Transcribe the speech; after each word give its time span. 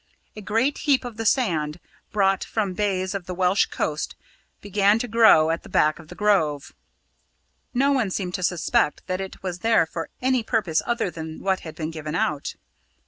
A 0.35 0.41
great 0.41 0.79
heap 0.79 1.05
of 1.05 1.17
the 1.17 1.27
sand, 1.27 1.79
brought 2.11 2.43
from 2.43 2.73
bays 2.73 3.13
on 3.13 3.21
the 3.27 3.35
Welsh 3.35 3.67
coast, 3.67 4.15
began 4.59 4.97
to 4.97 5.07
grow 5.07 5.51
at 5.51 5.61
the 5.61 5.69
back 5.69 5.99
of 5.99 6.07
the 6.07 6.15
Grove. 6.15 6.73
No 7.75 7.91
one 7.91 8.09
seemed 8.09 8.33
to 8.33 8.41
suspect 8.41 9.05
that 9.05 9.21
it 9.21 9.43
was 9.43 9.59
there 9.59 9.85
for 9.85 10.09
any 10.19 10.41
purpose 10.41 10.81
other 10.87 11.11
than 11.11 11.39
what 11.39 11.59
had 11.59 11.75
been 11.75 11.91
given 11.91 12.15
out. 12.15 12.55